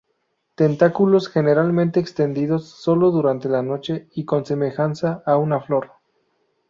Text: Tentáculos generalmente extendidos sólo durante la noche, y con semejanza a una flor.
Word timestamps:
Tentáculos 0.55 1.27
generalmente 1.29 1.99
extendidos 1.99 2.67
sólo 2.69 3.11
durante 3.11 3.47
la 3.49 3.61
noche, 3.61 4.07
y 4.15 4.25
con 4.25 4.45
semejanza 4.47 5.21
a 5.27 5.37
una 5.37 5.59
flor. 5.61 5.91